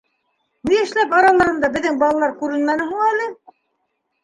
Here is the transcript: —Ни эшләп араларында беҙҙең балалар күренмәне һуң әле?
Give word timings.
—Ни 0.69 0.79
эшләп 0.83 1.13
араларында 1.17 1.69
беҙҙең 1.77 2.01
балалар 2.05 2.35
күренмәне 2.41 2.91
һуң 2.91 3.07
әле? 3.13 3.31